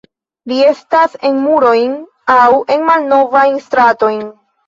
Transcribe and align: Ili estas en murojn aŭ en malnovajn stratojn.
Ili 0.51 0.55
estas 0.67 1.17
en 1.29 1.35
murojn 1.41 1.93
aŭ 2.37 2.47
en 2.77 2.83
malnovajn 2.89 3.57
stratojn. 3.69 4.27